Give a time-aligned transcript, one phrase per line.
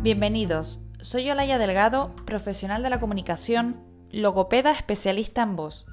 [0.00, 3.82] Bienvenidos, soy Olaya Delgado, profesional de la comunicación,
[4.12, 5.86] logopeda especialista en voz,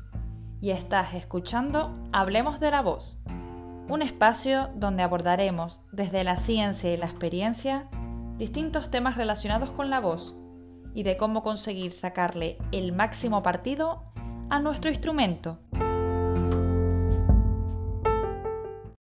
[0.62, 3.18] y estás escuchando Hablemos de la Voz,
[3.90, 7.90] un espacio donde abordaremos desde la ciencia y la experiencia
[8.38, 10.38] distintos temas relacionados con la voz
[10.94, 14.04] y de cómo conseguir sacarle el máximo partido
[14.52, 15.58] a nuestro instrumento.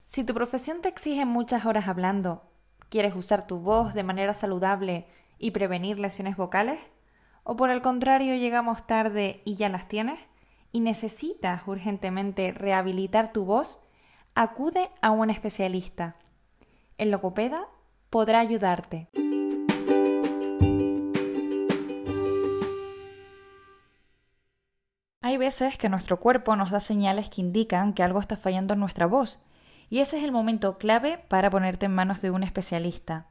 [0.08, 2.53] Si tu profesión te exige muchas horas hablando,
[2.94, 5.08] ¿quieres usar tu voz de manera saludable
[5.40, 6.80] y prevenir lesiones vocales?
[7.44, 10.20] ¿O por el contrario llegamos tarde y ya las tienes?
[10.72, 13.88] ¿Y necesitas urgentemente rehabilitar tu voz?
[14.35, 16.18] Acude a un especialista.
[16.99, 17.68] El logopeda
[18.12, 19.10] podrá ayudarte.
[25.21, 28.82] Hay veces que nuestro cuerpo nos da señales que indican que algo está fallando en
[28.82, 29.41] nuestra voz,
[29.90, 33.28] y ese es el momento clave para ponerte en manos de un especialista.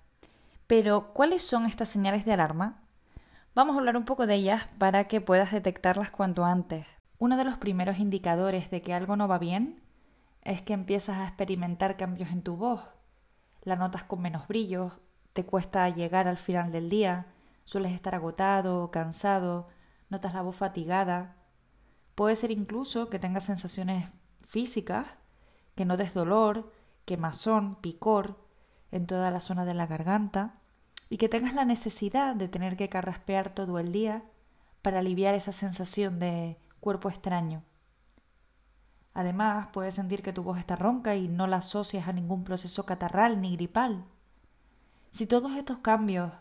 [0.66, 2.82] Pero, ¿cuáles son estas señales de alarma?
[3.54, 6.86] Vamos a hablar un poco de ellas para que puedas detectarlas cuanto antes.
[7.18, 9.82] Uno de los primeros indicadores de que algo no va bien
[10.42, 12.82] es que empiezas a experimentar cambios en tu voz.
[13.62, 15.00] La notas con menos brillo,
[15.32, 17.26] te cuesta llegar al final del día,
[17.64, 19.68] sueles estar agotado, cansado,
[20.08, 21.36] notas la voz fatigada,
[22.14, 24.08] Puede ser incluso que tengas sensaciones
[24.44, 25.06] físicas,
[25.74, 26.72] que no des dolor,
[27.04, 28.38] quemazón, picor
[28.90, 30.60] en toda la zona de la garganta
[31.10, 34.22] y que tengas la necesidad de tener que carraspear todo el día
[34.82, 37.62] para aliviar esa sensación de cuerpo extraño.
[39.14, 42.86] Además, puedes sentir que tu voz está ronca y no la asocias a ningún proceso
[42.86, 44.04] catarral ni gripal.
[45.10, 46.32] Si todos estos cambios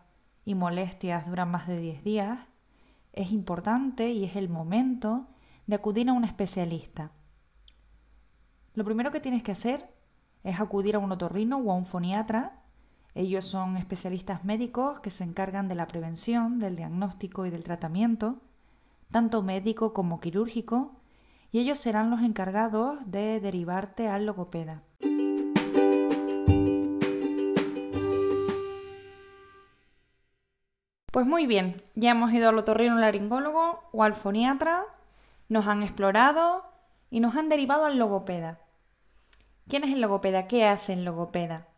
[0.46, 2.40] y molestias duran más de 10 días,
[3.14, 5.28] es importante y es el momento
[5.68, 7.12] de acudir a un especialista.
[8.74, 9.90] Lo primero que tienes que hacer
[10.44, 12.62] es acudir a un otorrino o a un foniatra.
[13.16, 18.38] Ellos son especialistas médicos que se encargan de la prevención, del diagnóstico y del tratamiento,
[19.12, 20.94] tanto médico como quirúrgico,
[21.52, 24.84] y ellos serán los encargados de derivarte al logopeda.
[31.12, 34.86] Pues muy bien, ya hemos ido al otorrino laringólogo o al foniatra
[35.50, 36.64] nos han explorado
[37.10, 38.60] y nos han derivado al logopeda.
[39.72, 40.48] ¿Quién es el logopeda?
[40.48, 41.70] ¿Qué hace el logopeda?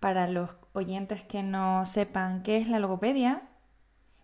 [0.00, 3.42] Para los oyentes que no sepan qué es la logopedia,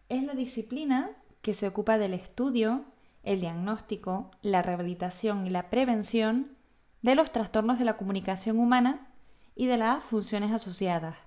[0.08, 1.10] es la disciplina
[1.42, 2.86] que se ocupa del estudio,
[3.22, 6.56] el diagnóstico, la rehabilitación y la prevención
[7.02, 9.08] de los trastornos de la comunicación humana
[9.54, 11.18] y de las funciones asociadas.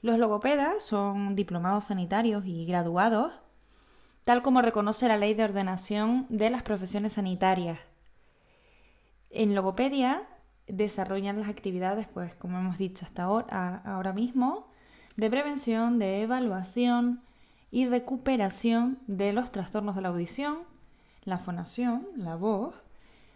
[0.00, 3.42] Los logopedas son diplomados sanitarios y graduados
[4.24, 7.78] tal como reconoce la Ley de Ordenación de las Profesiones Sanitarias.
[9.28, 10.28] En Logopedia
[10.66, 14.68] desarrollan las actividades, pues como hemos dicho hasta ahora, ahora mismo,
[15.16, 17.22] de prevención, de evaluación
[17.70, 20.58] y recuperación de los trastornos de la audición,
[21.24, 22.74] la fonación, la voz,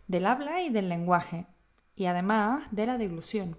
[0.09, 1.47] del habla y del lenguaje,
[1.97, 3.57] y además de la deglución,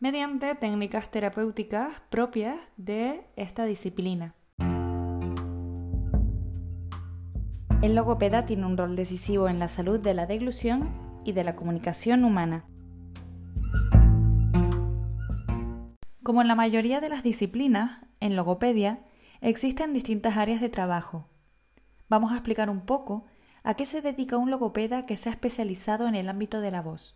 [0.00, 4.34] mediante técnicas terapéuticas propias de esta disciplina.
[7.82, 10.90] El logopeda tiene un rol decisivo en la salud de la deglución
[11.24, 12.64] y de la comunicación humana.
[16.24, 19.00] Como en la mayoría de las disciplinas, en logopedia
[19.42, 21.28] existen distintas áreas de trabajo.
[22.08, 23.26] Vamos a explicar un poco
[23.62, 26.80] a qué se dedica un logopeda que se ha especializado en el ámbito de la
[26.80, 27.14] voz.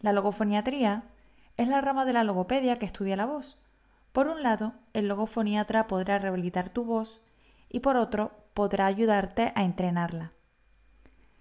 [0.00, 1.04] La logofoniatría
[1.58, 3.58] es la rama de la logopedia que estudia la voz.
[4.12, 7.20] Por un lado, el logofoniatra podrá rehabilitar tu voz
[7.68, 10.32] y por otro podrá ayudarte a entrenarla.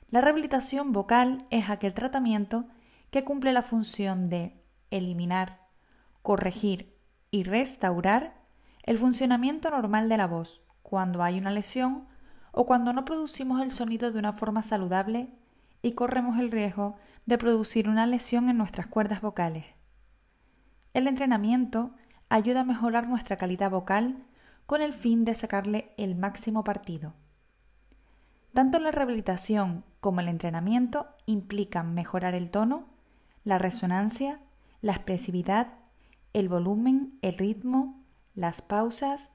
[0.10, 2.66] La rehabilitación vocal es aquel tratamiento
[3.10, 5.65] que cumple la función de eliminar,
[6.26, 6.94] corregir
[7.32, 8.34] y restaurar
[8.84, 12.08] el funcionamiento normal de la voz cuando hay una lesión
[12.52, 15.30] o cuando no producimos el sonido de una forma saludable
[15.82, 19.66] y corremos el riesgo de producir una lesión en nuestras cuerdas vocales.
[20.94, 21.94] El entrenamiento
[22.28, 24.26] ayuda a mejorar nuestra calidad vocal
[24.66, 27.14] con el fin de sacarle el máximo partido.
[28.52, 32.88] Tanto la rehabilitación como el entrenamiento implican mejorar el tono,
[33.44, 34.40] la resonancia,
[34.82, 35.85] la expresividad,
[36.36, 38.04] el volumen, el ritmo,
[38.34, 39.32] las pausas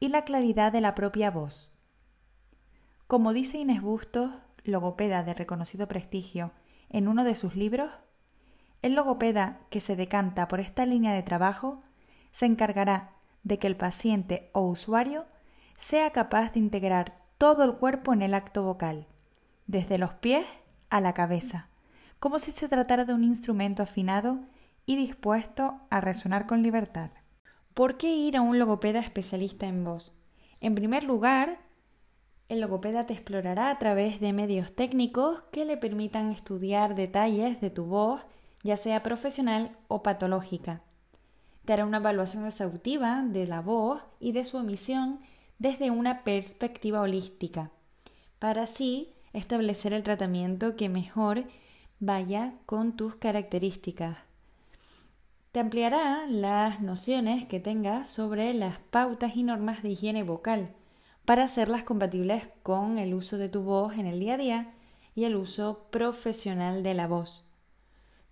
[0.00, 1.70] y la claridad de la propia voz.
[3.06, 4.32] Como dice Inés Bustos,
[4.64, 6.52] logopeda de reconocido prestigio,
[6.88, 7.92] en uno de sus libros,
[8.80, 11.80] el logopeda que se decanta por esta línea de trabajo
[12.32, 13.12] se encargará
[13.42, 15.26] de que el paciente o usuario
[15.76, 19.06] sea capaz de integrar todo el cuerpo en el acto vocal,
[19.66, 20.46] desde los pies
[20.88, 21.68] a la cabeza,
[22.18, 24.40] como si se tratara de un instrumento afinado
[24.88, 27.10] y dispuesto a resonar con libertad.
[27.74, 30.18] ¿Por qué ir a un logopeda especialista en voz?
[30.62, 31.58] En primer lugar,
[32.48, 37.68] el logopeda te explorará a través de medios técnicos que le permitan estudiar detalles de
[37.68, 38.22] tu voz,
[38.62, 40.80] ya sea profesional o patológica.
[41.66, 45.20] Te hará una evaluación exhaustiva de la voz y de su emisión
[45.58, 47.72] desde una perspectiva holística,
[48.38, 51.44] para así establecer el tratamiento que mejor
[52.00, 54.27] vaya con tus características.
[55.58, 60.70] Te ampliará las nociones que tengas sobre las pautas y normas de higiene vocal
[61.24, 64.74] para hacerlas compatibles con el uso de tu voz en el día a día
[65.16, 67.44] y el uso profesional de la voz.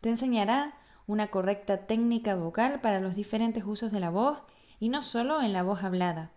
[0.00, 0.76] Te enseñará
[1.08, 4.38] una correcta técnica vocal para los diferentes usos de la voz
[4.78, 6.31] y no solo en la voz hablada.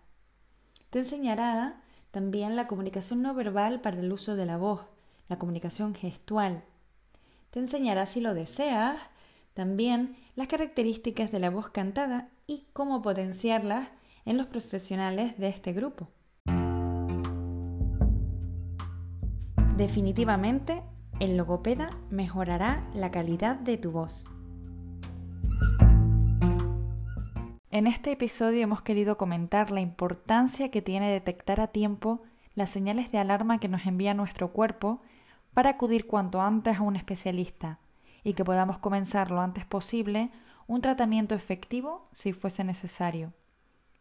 [0.89, 4.87] Te enseñará también la comunicación no verbal para el uso de la voz,
[5.27, 6.63] la comunicación gestual.
[7.51, 8.97] Te enseñará, si lo deseas,
[9.59, 13.89] también las características de la voz cantada y cómo potenciarlas
[14.23, 16.07] en los profesionales de este grupo.
[19.75, 20.81] Definitivamente,
[21.19, 24.29] el logopeda mejorará la calidad de tu voz.
[27.69, 32.21] En este episodio hemos querido comentar la importancia que tiene detectar a tiempo
[32.55, 35.01] las señales de alarma que nos envía nuestro cuerpo
[35.53, 37.77] para acudir cuanto antes a un especialista
[38.23, 40.31] y que podamos comenzar lo antes posible
[40.67, 43.33] un tratamiento efectivo si fuese necesario.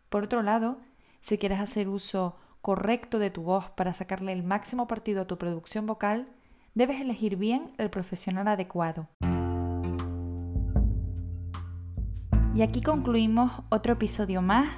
[0.08, 0.78] Por otro lado,
[1.20, 5.38] si quieres hacer uso correcto de tu voz para sacarle el máximo partido a tu
[5.38, 6.28] producción vocal,
[6.74, 9.08] debes elegir bien el profesional adecuado.
[12.54, 14.68] Y aquí concluimos otro episodio más